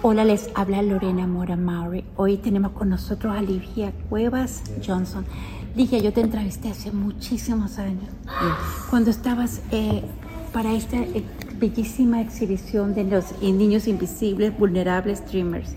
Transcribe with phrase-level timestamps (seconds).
[0.00, 2.04] Hola, les habla Lorena Mora Maury.
[2.14, 5.26] Hoy tenemos con nosotros a Ligia Cuevas Johnson.
[5.74, 8.08] Ligia, yo te entrevisté hace muchísimos años,
[8.90, 10.02] cuando estabas eh,
[10.52, 11.24] para esta eh,
[11.58, 15.74] bellísima exhibición de los niños invisibles, vulnerables, dreamers,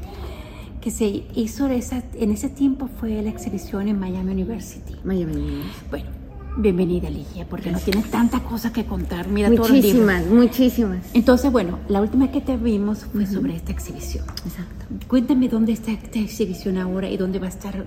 [0.81, 4.97] que se hizo esa, en ese tiempo fue la exhibición en Miami University.
[5.03, 5.85] Miami University.
[5.89, 6.20] Bueno,
[6.57, 9.27] bienvenida Ligia, porque nos tienes tantas cosas que contar.
[9.27, 10.99] Mira, muchísimas, muchísimas.
[11.13, 14.25] Entonces, bueno, la última que te vimos fue sobre esta exhibición.
[14.45, 14.85] Exacto.
[15.07, 17.85] Cuéntame dónde está esta exhibición ahora y dónde va a estar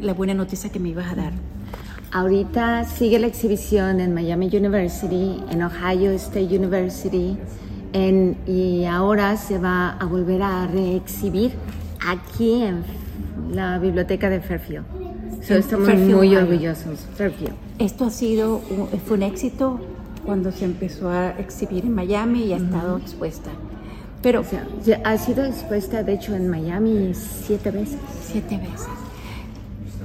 [0.00, 1.32] la buena noticia que me ibas a dar.
[2.10, 7.38] Ahorita sigue la exhibición en Miami University, en Ohio State University,
[7.94, 11.52] en, y ahora se va a volver a reexhibir
[12.06, 12.84] aquí en
[13.50, 15.01] la biblioteca de Fairfield.
[15.46, 17.00] So, estamos Fairfield, muy orgullosos.
[17.16, 17.54] Fairfield.
[17.78, 19.80] Esto ha sido, un- fue un éxito
[20.24, 23.50] cuando se empezó a exhibir en Miami y ha estado expuesta.
[24.22, 24.64] Pero O sea,
[25.04, 27.98] ha sido expuesta, de hecho, en Miami siete veces.
[28.24, 28.86] siete veces.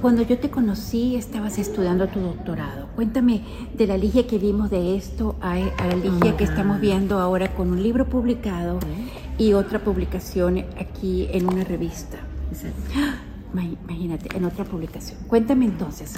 [0.02, 2.86] Cuando yo te conocí, estabas estudiando tu doctorado.
[2.96, 3.42] Cuéntame
[3.76, 7.54] de la Ligia que vimos de esto a, a la Ligia que estamos viendo ahora
[7.54, 8.78] con un libro publicado
[9.38, 12.18] y otra publicación aquí en una revista.
[12.50, 13.27] Exacto.
[13.52, 15.18] Ma- Imagínate, en otra publicación.
[15.26, 16.14] Cuéntame entonces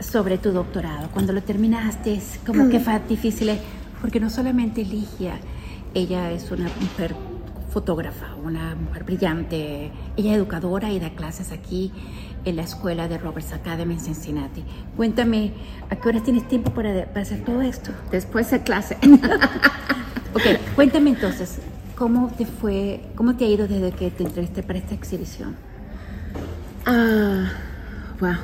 [0.00, 1.08] sobre tu doctorado.
[1.12, 3.60] Cuando lo terminaste, como que fue difícil, eh,
[4.00, 5.34] porque no solamente Ligia,
[5.94, 7.14] ella es una mujer
[7.70, 11.92] fotógrafa, una mujer brillante, ella es educadora y da clases aquí
[12.44, 14.64] en la escuela de Roberts Academy en Cincinnati.
[14.96, 15.52] Cuéntame,
[15.88, 17.92] ¿a qué horas tienes tiempo para, para hacer todo esto?
[18.10, 18.96] Después de clase.
[20.34, 20.40] Ok,
[20.74, 21.58] cuéntame entonces,
[21.94, 25.56] ¿cómo te fue, cómo te ha ido desde que te entrevisté para esta exhibición?
[26.84, 27.48] Ah,
[28.18, 28.34] wow.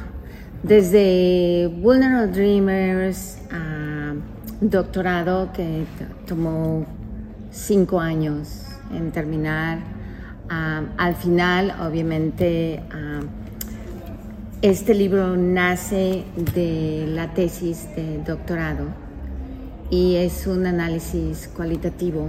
[0.62, 4.14] Desde Vulnerable Dreamers a
[4.60, 5.84] doctorado que
[6.24, 6.86] tomó
[7.50, 8.64] cinco años
[8.94, 9.80] en terminar.
[10.48, 13.22] Ah, al final, obviamente, ah,
[14.62, 16.22] este libro nace
[16.54, 18.84] de la tesis de doctorado
[19.90, 22.28] y es un análisis cualitativo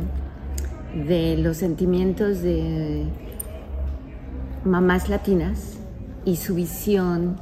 [1.08, 3.04] de los sentimientos de
[4.66, 5.79] mamás latinas
[6.26, 7.38] y su visión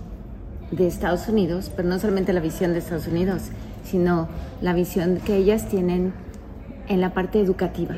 [0.71, 3.43] de Estados Unidos, pero no solamente la visión de Estados Unidos,
[3.83, 4.27] sino
[4.61, 6.13] la visión que ellas tienen
[6.87, 7.95] en la parte educativa.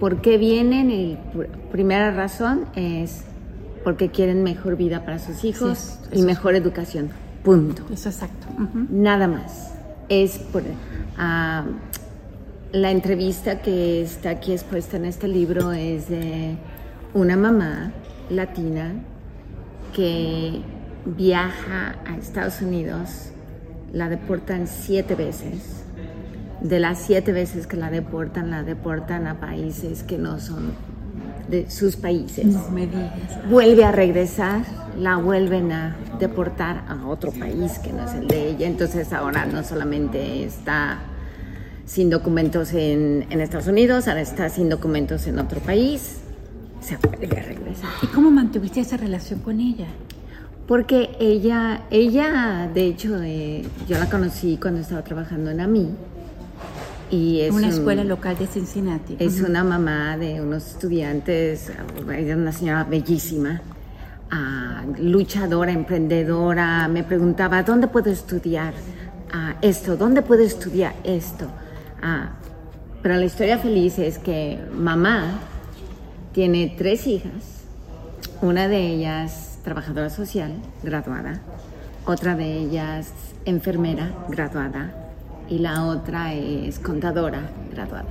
[0.00, 0.90] ¿Por qué vienen?
[0.90, 3.22] Y pr- primera razón es
[3.82, 7.10] porque quieren mejor vida para sus hijos Sí, y mejor educación.
[7.42, 7.82] Punto.
[7.92, 8.46] Eso exacto.
[8.54, 8.86] Ujú.
[8.90, 9.72] Nada más.
[10.08, 10.62] Es por
[11.16, 11.64] ah,
[12.72, 16.56] la entrevista que está aquí expuesta en este libro es de
[17.14, 17.92] una mamá
[18.28, 18.92] latina
[19.94, 20.60] que
[21.04, 23.30] viaja a Estados Unidos,
[23.92, 25.84] la deportan siete veces.
[26.60, 30.72] De las siete veces que la deportan, la deportan a países que no son
[31.48, 33.48] de sus países No me digas.
[33.48, 34.62] vuelve a regresar,
[34.98, 38.66] la vuelven a deportar a otro país que no es el de ella.
[38.66, 40.98] Entonces ahora no solamente está
[41.84, 46.18] sin documentos en, en Estados Unidos, ahora está sin documentos en otro país,
[46.86, 47.90] se vuelve a regresar.
[48.02, 49.86] ¿Y cómo mantuviste esa relación con ella?
[50.68, 55.88] Porque ella, ella de hecho, eh, yo la conocí cuando estaba trabajando en AMI.
[57.10, 59.16] Y es una un- escuela local de Cincinnati.
[59.18, 59.50] Es Ujú.
[59.50, 61.70] una mamá de unos estudiantes,
[62.04, 63.60] una señora bellísima,
[64.30, 66.88] ah, luchadora, emprendedora.
[66.88, 68.74] Me preguntaba, ¿dónde puedo estudiar
[69.32, 69.96] ah, esto?
[69.96, 71.46] ¿Dónde puedo estudiar esto?
[72.02, 72.30] Ah,
[73.02, 75.38] pero la historia feliz es que mamá
[76.36, 77.32] tiene tres hijas,
[78.42, 80.52] una de ellas trabajadora social,
[80.82, 81.40] graduada,
[82.04, 83.08] otra de ellas
[83.46, 84.92] enfermera, graduada,
[85.48, 87.40] y la otra es contadora,
[87.72, 88.04] graduada.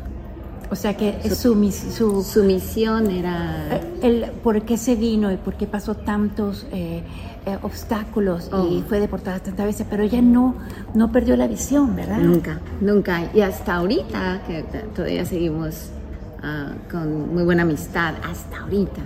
[0.72, 3.68] O sea que su, mis- su, Su misión era...
[3.70, 7.04] eh, el, por qué se vino y por qué pasó tantos eh,
[7.46, 8.84] eh, obstáculos y Oh.
[8.90, 10.56] fue deportada tantas veces, pero ella no,
[10.96, 12.18] no perdió la visión, ¿verdad?
[12.18, 13.30] Nunca, nunca.
[13.36, 14.64] Y hasta ahorita, que
[14.96, 15.92] todavía seguimos
[16.46, 19.02] ah, con muy buena amistad, hasta ahorita.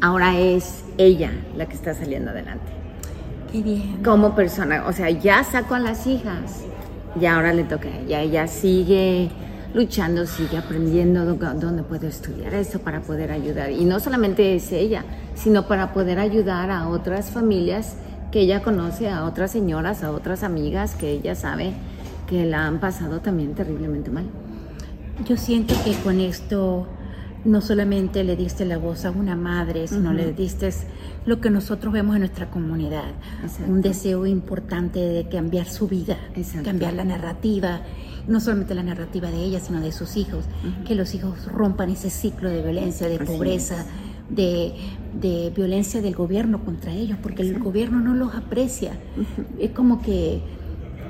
[0.00, 2.72] Ahora es ella la que está saliendo adelante.
[3.52, 4.02] Qué bien.
[4.02, 6.62] Como persona, o sea, ya sacó a las hijas
[7.20, 8.20] y ahora le toca a ella.
[8.22, 9.30] Ella sigue
[9.74, 13.70] luchando, sigue aprendiendo dó- dónde puedo estudiar esto para poder ayudar.
[13.70, 15.04] Y no solamente es ella,
[15.34, 17.96] sino para poder ayudar a otras familias
[18.30, 21.72] que ella conoce, a otras señoras, a otras amigas que ella sabe
[22.26, 24.24] que la han pasado también terriblemente mal.
[25.26, 26.86] Yo siento que con esto
[27.44, 30.70] no solamente le diste la voz a una madre, sino le diste
[31.26, 33.10] lo que nosotros vemos en nuestra comunidad,
[33.42, 33.72] Exacto.
[33.72, 36.64] un deseo importante de cambiar su vida, Exacto.
[36.64, 37.80] cambiar la narrativa
[38.26, 40.44] no solamente la narrativa de ella, sino de sus hijos,
[40.86, 43.84] que los hijos rompan ese ciclo de violencia, de pobreza,
[44.28, 44.74] de,
[45.20, 48.92] de, violencia del gobierno contra ellos, porque el gobierno no los aprecia,
[49.58, 50.40] es como que,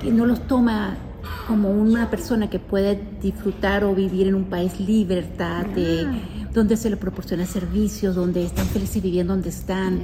[0.01, 0.97] que no los toma
[1.47, 6.49] como una persona que puede disfrutar o vivir en un país libertad, de, ah.
[6.53, 10.01] donde se le proporciona servicios, donde están felices viviendo donde están.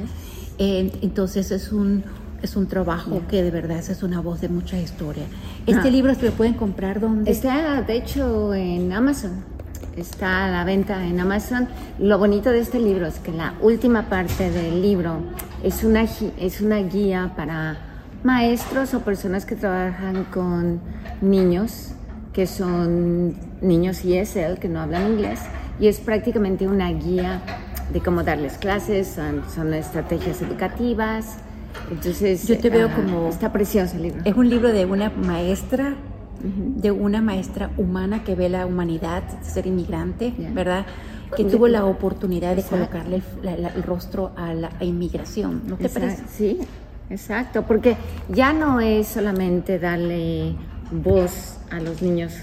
[0.58, 2.04] entonces es un,
[2.42, 5.24] es un trabajo que de verdad es una voz de mucha historia.
[5.66, 5.92] ¿Este ah.
[5.92, 7.32] libro se lo pueden comprar donde?
[7.32, 9.60] Está, de hecho, en Amazon.
[9.96, 11.68] Está a la venta en Amazon.
[12.00, 15.18] Lo bonito de este libro es que la última parte del libro
[15.64, 17.89] es una, es una guía para
[18.24, 20.82] maestros o personas que trabajan con
[21.22, 21.94] niños
[22.34, 25.42] que son niños ESL, que no hablan inglés,
[25.80, 27.42] y es prácticamente una guía
[27.92, 29.18] de cómo darles clases,
[29.54, 31.38] son, estrategias educativas.
[31.92, 33.30] Entonces, yo te veo ah, como...
[33.30, 34.22] Está precioso el libro.
[34.26, 35.96] Es un libro de una maestra,
[36.42, 40.86] de una maestra humana que ve la humanidad, ser inmigrante, ¿verdad?
[41.36, 46.24] Que tuvo la oportunidad de colocarle el, rostro a la inmigración, ¿no te parece?
[46.30, 46.60] Sí,
[47.10, 47.98] exacto, porque
[48.30, 50.56] ya no es solamente darle
[50.92, 52.34] voz a los niños,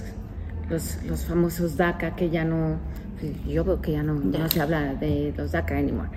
[0.68, 2.78] los, los famosos DACA, que ya no,
[3.46, 6.10] yo veo que ya no, no se habla de los DACA anymore.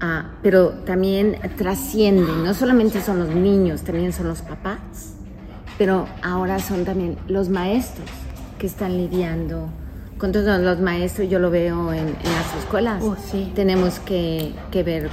[0.00, 5.14] Ah, pero también trascienden, no solamente son los niños, también son los papás,
[5.76, 8.08] pero ahora son también los maestros
[8.58, 9.68] que están lidiando
[10.20, 13.02] con todos los maestros, yo lo veo en, las escuelas.
[13.02, 13.50] Oh, sí.
[13.54, 15.08] Tenemos que, que, ver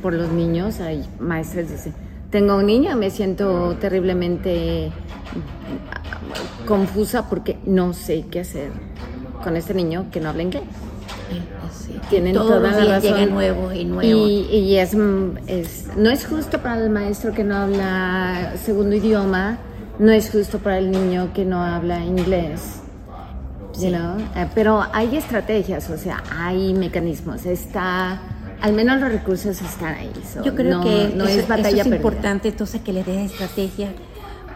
[0.00, 1.94] por los niños, hay maestros que dicen,
[2.32, 4.90] tengo un niño, me siento terriblemente
[6.66, 8.70] confusa porque no sé qué hacer
[9.44, 10.62] con este niño que no habla inglés.
[11.72, 13.30] Sí, Tienen toda la razón.
[13.30, 14.26] nuevo y nuevo.
[14.28, 19.58] Y, es, no es justo para el maestro que no habla segundo idioma,
[19.98, 22.80] no es justo para el niño que no habla inglés.
[23.80, 28.20] Eh, pero hay estrategias, o sea, hay mecanismos, está,
[28.62, 30.12] al menos los recursos están ahí.
[30.44, 33.92] Yo creo que no es batalla es importante entonces que le des estrategia,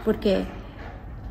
[0.05, 0.45] porque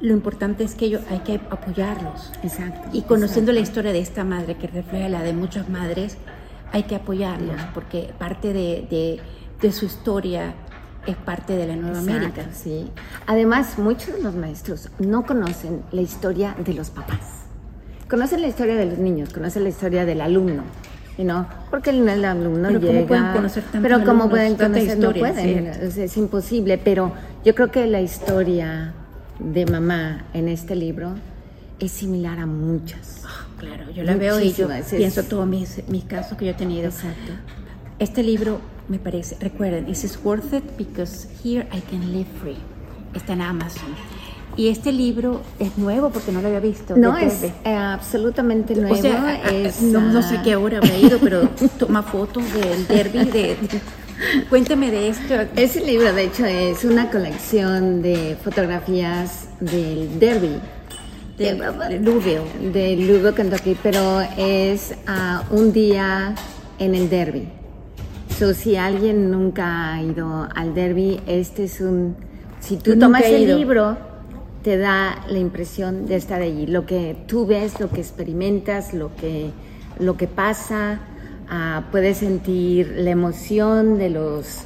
[0.01, 2.31] lo importante es que ellos hay que apoyarlos.
[2.43, 2.91] Exacto.
[2.93, 6.19] Y conociendo la historia de esta madre que refleja la de muchas madres,
[6.71, 9.21] hay que apoyarlos porque parte de,
[9.61, 10.55] de, su historia
[11.07, 12.45] es parte de la Nueva América.
[12.53, 12.91] Sí.
[13.27, 17.47] Además, muchos de los maestros no conocen la historia de los papás.
[18.11, 20.63] Conocen la historia de los niños, conocen la historia del alumno,
[21.25, 21.47] ¿no?
[21.71, 23.07] Porque el, el alumno pero llega.
[23.07, 25.67] pueden conocer pero como pueden conocer, no pueden.
[25.67, 26.79] es imposible.
[26.79, 27.13] Pero
[27.45, 28.93] yo creo que la historia
[29.39, 31.15] de mamá en este libro
[31.79, 33.23] es similar a muchas.
[33.25, 36.55] Ah, claro, yo la veo y yo pienso todos mis, mis casos que yo he
[36.55, 36.87] tenido.
[36.87, 37.33] Exacto.
[37.99, 42.59] Este libro me parece, recuerden, this is worth it because here I can live free.
[43.15, 43.95] Está en Amazon.
[44.57, 46.97] Y este libro es nuevo porque no lo había visto.
[46.97, 48.95] No, es eh, absolutamente nuevo.
[48.95, 49.43] O sea,
[49.83, 51.49] no, sé qué hora habrá ido, pero
[51.79, 53.57] toma fotos del derby de
[54.49, 55.35] Cuénteme de esto.
[55.57, 60.59] Ese libro, de hecho, es una colección de fotografías del derby.
[61.37, 61.55] De,
[62.01, 62.73] Louisville.
[62.73, 66.35] De Louisville, Kentucky, pero es uh, un día
[66.79, 67.49] en el derby.
[68.39, 72.17] So, si alguien nunca ha ido al derby, este es un...
[72.61, 73.99] Si tú tomas el libro,
[74.67, 76.67] te da la impresión de estar allí.
[76.67, 79.53] Lo que tú ves, lo que experimentas, lo que,
[79.99, 81.01] lo que pasa
[81.49, 84.63] Ah, puedes sentir la emoción de los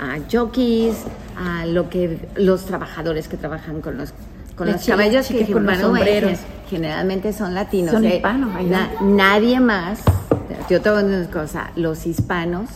[0.00, 0.96] uh, jockeys,
[1.36, 4.12] uh, lo que los trabajadores que trabajan con los
[4.56, 6.38] con los caballos que, con los sombreros.
[6.68, 7.92] generalmente son latinos.
[7.92, 8.50] Son eh, hispanos.
[9.02, 10.00] nadie más,
[10.68, 12.70] yo te voy una cosa, los hispanos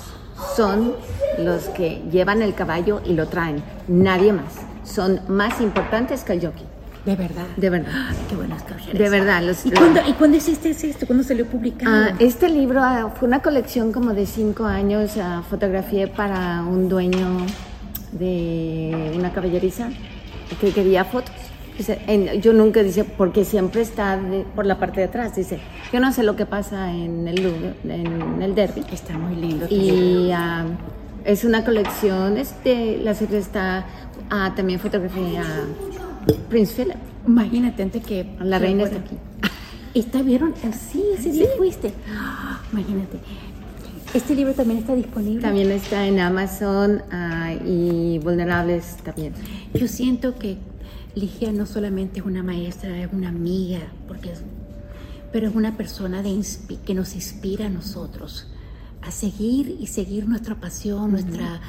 [0.56, 0.94] son
[1.38, 4.67] los que llevan el caballo y lo traen, nadie más.
[4.88, 6.64] Son más importantes que el jockey.
[7.04, 7.47] De verdad.
[7.57, 7.92] De verdad.
[8.28, 9.42] qué buenas De verdad.
[9.64, 11.07] ¿Y, cuándo, ¿Y cuándo hiciste esto?
[11.07, 12.09] ¿Cuándo salió publicado?
[12.11, 15.16] Ah, este libro ah, fue una colección como de cinco años.
[15.16, 17.47] Uh, fotografié para un dueño
[18.12, 19.88] de una caballeriza
[20.61, 21.35] que quería fotos.
[22.42, 24.18] yo nunca dice, porque siempre está
[24.54, 25.37] por la parte de atrás.
[25.37, 25.61] Dice,
[25.92, 28.85] yo no sé lo que pasa en el, en el derby.
[28.92, 29.66] Está muy lindo.
[29.71, 30.30] Y
[31.25, 33.85] es una colección, este, la serie está
[34.28, 35.44] también fotografía
[36.49, 36.97] Prince Philip.
[37.26, 38.37] Imagínate antes que...
[38.40, 39.16] La reina está aquí.
[39.94, 40.54] ¿Está vieron?
[40.92, 41.92] Sí, ese día fuiste.
[42.73, 43.18] Imagínate.
[44.14, 45.42] Este libro también está disponible.
[45.42, 49.35] También está en Amazon uh, y Vulnerables también.
[49.75, 50.56] Yo siento que
[51.14, 54.42] Ligia no solamente es una maestra, es una amiga, porque es,
[55.30, 56.40] pero es una persona de
[56.87, 58.47] que nos inspira a nosotros
[59.02, 61.61] a seguir y seguir nuestra pasión, nuestra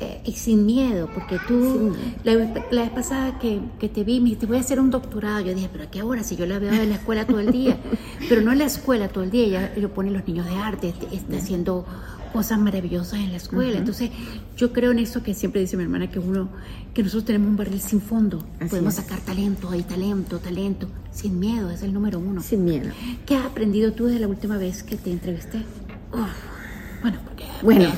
[0.00, 2.34] eh, y sin miedo, porque tú, la,
[2.70, 5.40] la, vez pasada que, que, te vi, me dijiste, voy a hacer un doctorado.
[5.40, 6.22] Yo dije, pero ¿a qué hora?
[6.22, 7.78] Si yo la veo en la escuela todo el día.
[8.28, 10.94] pero no en la escuela todo el día, ella lo pone los niños de arte,
[11.10, 11.84] está haciendo
[12.32, 13.78] cosas maravillosas en la escuela.
[13.78, 14.10] Entonces,
[14.56, 16.48] yo creo en eso que siempre dice mi hermana, que uno,
[16.94, 18.46] que nosotros tenemos un barril sin fondo.
[18.70, 22.40] Podemos sacar talento, hay talento, talento, sin miedo, es el número uno.
[22.40, 22.90] Sin miedo.
[23.26, 25.64] ¿Qué has aprendido tú desde la última vez que te entrevisté?
[27.02, 27.88] Bueno, porque bueno,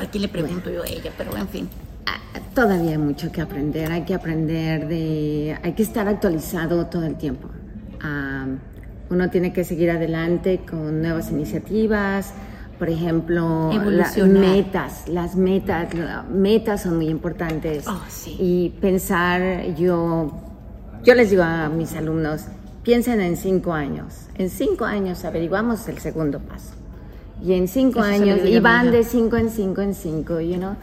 [0.00, 1.68] aquí le pregunto yo a ella, pero en fin.
[2.06, 2.20] Ah,
[2.54, 7.16] todavía hay mucho que aprender, hay que aprender de, hay que estar actualizado todo el
[7.16, 7.48] tiempo.
[8.00, 8.46] Ah,
[9.08, 12.34] uno tiene que seguir adelante con nuevas iniciativas,
[12.78, 15.88] por ejemplo, las metas, las metas,
[16.30, 17.86] metas son muy importantes.
[17.88, 18.36] Oh, sí.
[18.38, 20.30] Y pensar, yo,
[21.02, 22.44] yo les digo a mis alumnos,
[22.82, 24.26] piensen en cinco años.
[24.34, 26.75] En cinco años averiguamos el segundo paso.
[27.44, 30.76] Y en cinco años, y van de cinco en cinco en cinco, you know.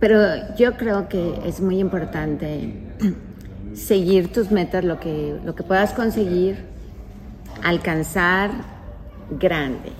[0.00, 0.18] Pero
[0.56, 2.74] yo creo que es muy importante
[3.74, 6.64] seguir tus metas, lo que, lo que puedas conseguir,
[7.62, 8.50] alcanzar
[9.38, 9.92] grande,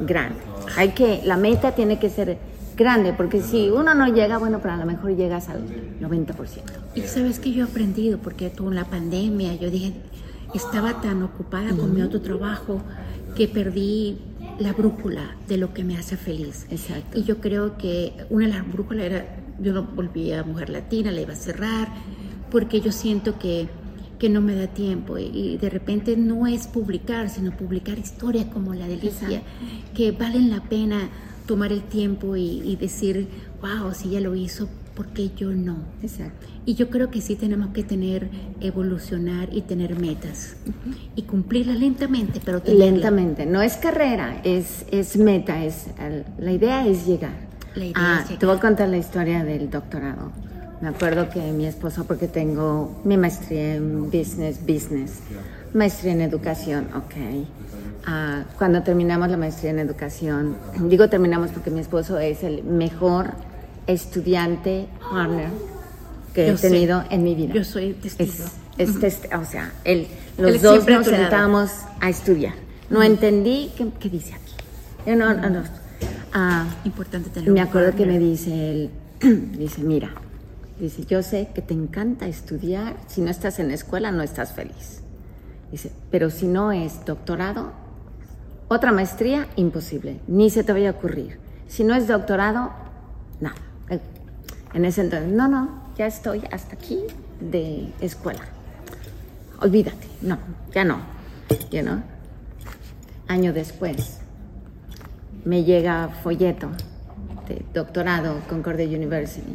[0.00, 0.40] grande.
[0.76, 2.38] Hay que, la meta tiene que ser
[2.76, 5.62] grande, porque si uno no llega, bueno, pero a lo mejor llegas al
[6.00, 6.34] 90%.
[6.94, 9.94] Y sabes que yo he aprendido, porque tú en la pandemia, yo dije,
[10.54, 12.80] estaba tan ocupada con mi otro trabajo
[13.36, 14.18] que perdí
[14.60, 16.66] la brújula de lo que me hace feliz.
[16.70, 17.18] Exacto.
[17.18, 21.10] Y yo creo que una de las brújulas era, yo no volvía a Mujer Latina,
[21.10, 21.88] la iba a cerrar,
[22.50, 23.68] porque yo siento que,
[24.18, 25.16] que no me da tiempo.
[25.18, 29.42] Y, de repente no es publicar, sino publicar historias como la de Licia,
[29.94, 31.08] que valen la pena
[31.46, 33.28] tomar el tiempo y, y decir,
[33.62, 34.68] wow, si ella lo hizo,
[35.00, 35.78] ¿por qué yo no?
[36.02, 36.46] Exacto.
[36.66, 38.28] Y yo creo que sí tenemos que tener,
[38.60, 40.56] evolucionar y tener metas
[41.16, 45.86] y cumplirlas lentamente, pero Lentamente, no es carrera, es, es meta, es,
[46.38, 47.32] la idea es llegar.
[47.76, 48.40] La idea ah, es llegar.
[48.40, 50.32] te voy a contar la historia del doctorado.
[50.82, 55.20] Me acuerdo que mi esposo, porque tengo mi maestría en business, business,
[55.72, 57.46] maestría en educación, ok.
[58.04, 63.32] Ah, cuando terminamos la maestría en educación, digo terminamos porque mi esposo es el mejor
[63.90, 65.48] estudiante partner
[66.34, 67.14] que Yo he tenido sé.
[67.14, 67.54] en mi vida.
[67.54, 68.32] Yo soy testigo.
[68.78, 70.06] Es, es test- o sea, él,
[70.38, 71.70] los Él dos nos sentamos
[72.00, 72.54] a estudiar.
[72.88, 74.52] No entendí qué, qué dice aquí.
[75.06, 75.62] Yo no, no, no.
[76.32, 78.90] Ah, Importante tener me acuerdo que me dice él,
[79.58, 80.10] dice, mira,
[80.78, 84.52] dice, yo sé que te encanta estudiar, si no estás en la escuela no estás
[84.52, 85.02] feliz.
[85.72, 87.72] Dice, pero si no es doctorado,
[88.68, 91.38] otra maestría, imposible, ni se te vaya a ocurrir.
[91.68, 92.70] Si no es doctorado,
[93.40, 93.56] nada.
[94.72, 97.00] En ese entonces, no, no, ya estoy hasta aquí
[97.40, 98.42] de escuela.
[99.60, 100.38] Olvídate, no,
[100.72, 100.98] ya no.
[101.70, 102.02] You know?
[103.26, 104.20] Año después,
[105.44, 106.68] me llega folleto
[107.48, 109.54] de doctorado Concordia University.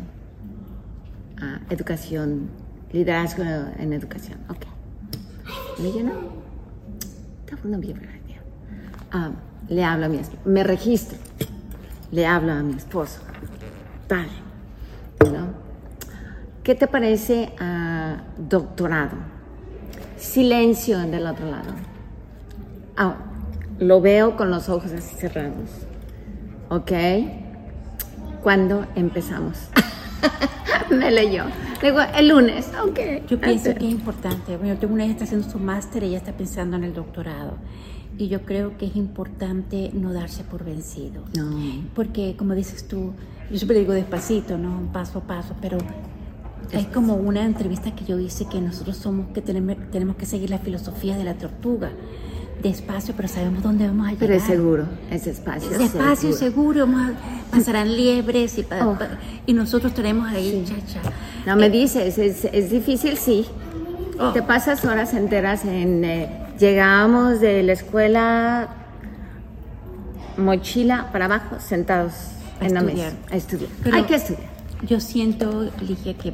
[1.42, 2.50] Ah, educación,
[2.92, 4.40] liderazgo en educación.
[4.50, 4.66] Ok.
[5.80, 5.92] Me.
[7.48, 8.42] That bad idea.
[9.12, 9.32] Ah,
[9.68, 10.42] le hablo a mi esposo.
[10.46, 11.18] Me registro.
[12.12, 13.20] Le hablo a mi esposo.
[14.08, 14.45] Dale.
[16.66, 19.16] ¿Qué te parece a doctorado?
[20.18, 21.76] Silencio del otro lado.
[22.98, 23.18] Ah,
[23.78, 25.70] lo veo con los ojos así cerrados.
[26.70, 26.92] ¿Ok?
[28.42, 29.60] ¿Cuándo empezamos?
[30.90, 31.44] Me leyó.
[31.84, 32.72] Le digo, el lunes.
[32.84, 33.28] Ok.
[33.28, 34.58] Yo pienso que es importante.
[34.58, 36.84] Bueno, yo tengo una hija que está haciendo su máster y ella está pensando en
[36.84, 37.58] el doctorado.
[38.18, 41.26] Y yo creo que es importante no darse por vencido.
[41.38, 41.60] No.
[41.94, 43.14] Porque, como dices tú,
[43.52, 44.92] yo siempre digo despacito, ¿no?
[44.92, 45.78] Paso a paso, pero
[46.72, 50.50] es como una entrevista que yo hice que nosotros somos, que tenemos, tenemos que seguir
[50.50, 51.92] la filosofía de la tortuga.
[52.64, 54.20] Despacio, pero sabemos dónde vamos a llegar.
[54.20, 55.70] Pero es seguro, es espacio.
[55.78, 58.98] Despacio, seguro, vamos a- pasarán liebres y, pa- Oh.
[58.98, 61.02] pa- y nosotros estaremos ahí, chacha.
[61.46, 63.46] No me dices, es, es difícil, sí.
[64.20, 64.32] Oh.
[64.32, 66.04] Te pasas horas enteras en...
[66.06, 68.70] eh, llegamos de la escuela,
[70.38, 72.14] mochila para abajo, sentados
[72.62, 73.70] A en la mesa a estudiar.
[73.84, 74.55] Pero- Hay que estudiar.
[74.88, 76.34] Yo siento, Ligia, que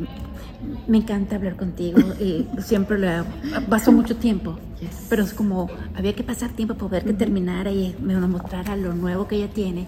[0.88, 3.24] me encanta hablar contigo y siempre le
[3.70, 4.58] paso mucho tiempo.
[4.80, 5.08] Yes.
[5.10, 8.94] Pero es como, había que pasar tiempo para ver que terminara y me mostrara lo
[8.94, 9.88] nuevo que ella tiene.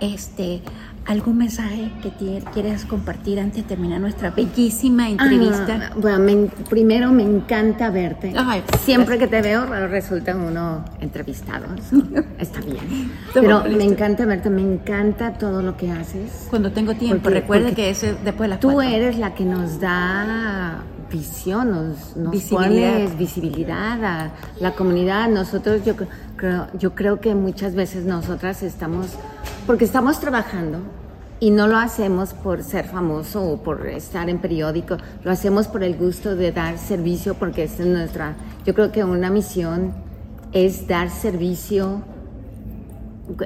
[0.00, 0.62] Este,
[1.04, 2.10] ¿Algún mensaje que
[2.54, 5.90] quieres compartir antes de terminar nuestra bellísima entrevista?
[5.90, 8.32] Ah, bueno, me- primero me encanta verte.
[8.36, 11.64] Ay, Siempre que te veo resulta uno entrevistado.
[12.38, 13.10] está bien.
[13.34, 16.46] Pero me encanta verte, me encanta todo lo que haces.
[16.50, 18.92] Cuando tengo tiempo, Porque- recuerda porque que es después de las Tú cuatro.
[18.92, 22.92] eres la que nos da visión, nos, nos Visibilidad.
[22.94, 24.30] pones visibilidad a
[24.60, 25.28] la comunidad.
[25.28, 26.06] Nosotros, yo cre-
[26.78, 29.08] yo creo que muchas veces nosotras estamos,
[29.66, 30.78] porque estamos trabajando
[31.42, 35.82] Y no lo hacemos por ser famoso o por estar en periódico, lo hacemos por
[35.82, 39.92] el gusto de dar servicio porque esta es nuestra, yo creo que una misión
[40.52, 42.02] es dar servicio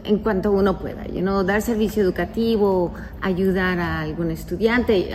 [0.05, 5.09] en cuanto uno pueda, you know, dar servicio educativo, ayudar a algún estudiante.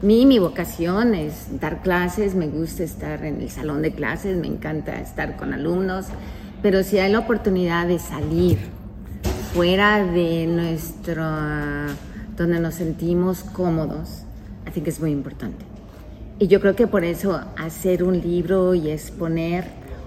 [0.00, 4.46] Mí mi vocación es dar clases, me gusta estar en el salón de clases, me
[4.46, 6.06] encanta estar con alumnos,
[6.62, 8.58] pero si hay la oportunidad de salir
[9.52, 11.24] fuera de nuestro,
[12.36, 14.22] donde nos sentimos cómodos,
[14.66, 15.64] así que es muy importante.
[16.38, 19.64] Y yo creo que por eso hacer un libro y exponer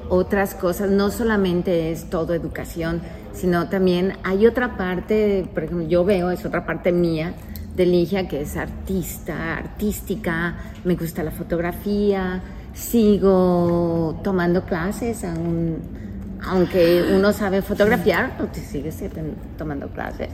[0.10, 3.02] otras cosas, no solamente es todo educación,
[3.34, 7.34] sino también hay otra parte, por ejemplo, yo veo, es otra parte mía
[7.76, 12.42] de Ligia que es artista, artística, me gusta la fotografía,
[12.74, 15.78] sigo tomando clases, aún,
[16.44, 18.98] aunque uno sabe fotografiar, tú te sigues
[19.58, 20.30] tomando clases.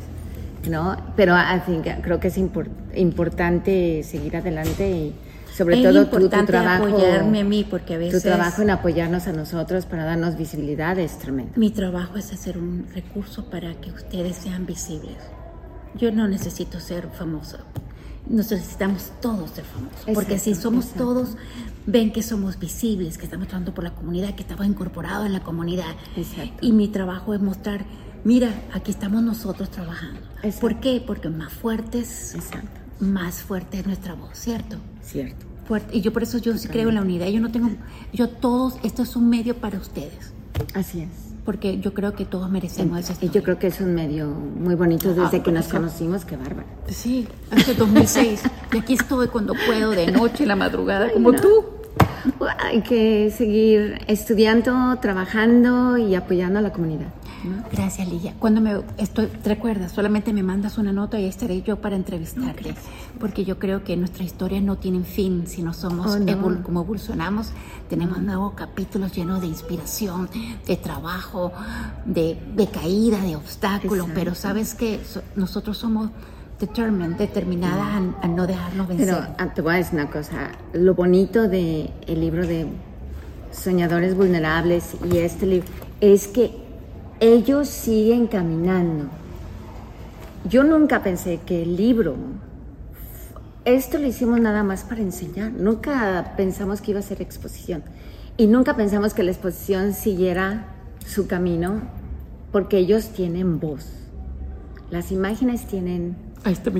[0.70, 0.98] ¿no?
[1.16, 1.36] Pero
[2.02, 5.16] creo que es importante seguir adelante y,
[5.56, 9.32] sobre todo tu, trabajo apoyarme a mí porque a veces tu trabajo en apoyarnos a
[9.32, 14.36] nosotros para darnos visibilidad es tremendo mi trabajo es hacer un recurso para que ustedes
[14.36, 15.16] sean visibles
[15.96, 17.60] yo no necesito ser famosa
[18.28, 21.38] necesitamos todos ser famosos porque si somos todos
[21.86, 25.42] ven que somos visibles que estamos trabajando por la comunidad que estamos incorporados en la
[25.42, 26.66] comunidad exacto.
[26.66, 27.86] y mi trabajo es mostrar
[28.24, 30.22] mira aquí estamos nosotros trabajando
[30.60, 31.04] ¿por qué?
[31.06, 32.36] porque más fuertes
[33.00, 34.78] más fuerte es nuestra voz, ¿cierto?
[35.02, 35.46] Cierto.
[35.66, 35.98] Fuerte.
[35.98, 37.28] Y yo por eso yo sí creo en la unidad.
[37.28, 37.70] Yo no tengo,
[38.14, 40.34] yo todos, esto es un medio para ustedes.
[40.74, 41.25] Así es.
[41.46, 43.14] Porque yo creo que todos merecemos eso.
[43.22, 46.36] Y yo creo que es un medio muy bonito desde ah, que nos conocimos, qué
[46.36, 46.68] bárbaro.
[46.88, 48.42] Sí, hace 2006.
[48.74, 51.66] y aquí estoy cuando puedo, de noche, en la madrugada, como tú.
[52.58, 57.08] Hay que seguir estudiando, trabajando y apoyando a la comunidad.
[57.72, 58.34] Gracias, Ligia.
[58.40, 62.76] Cuando me estoy, te recuerdas, solamente me mandas una nota y estaré yo para entrevistarte.
[63.20, 67.52] porque yo creo que nuestra historia no tiene fin si no somos oh, como evolucionamos.
[67.90, 70.30] Tenemos nuevos capítulos llenos de inspiración,
[70.66, 71.52] de trabajo,
[72.06, 72.38] de,
[72.72, 74.08] caída, de obstáculos.
[74.14, 75.00] Pero sabes que
[75.36, 76.10] nosotros somos
[76.60, 79.08] determined, determinadas a, no dejarnos vencer.
[79.08, 80.52] Pero ah, te voy a decir una cosa.
[80.74, 82.68] Lo bonito del el libro de
[83.52, 85.68] Soñadores Vulnerables y este libro
[86.02, 86.65] es que
[87.20, 89.06] ellos siguen caminando.
[90.48, 92.16] Yo nunca pensé que el libro,
[93.64, 97.84] esto lo hicimos nada más para enseñar, nunca pensamos que iba a ser exposición
[98.38, 100.68] y nunca pensamos que la exposición siguiera
[101.06, 101.82] su camino
[102.52, 103.88] porque ellos tienen voz.
[104.92, 106.16] Las imágenes tienen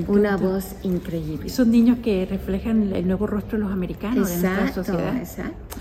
[0.06, 1.48] una voz increíble.
[1.48, 5.16] Son niños que reflejan el nuevo rostro de los americanos, de nuestra sociedad.
[5.16, 5.76] Exacto.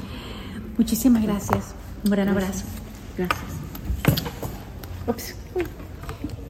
[0.77, 1.75] Muchísimas gracias.
[2.03, 2.65] Un gran abrazo.
[3.17, 3.54] Gracias.
[5.07, 5.33] Oops.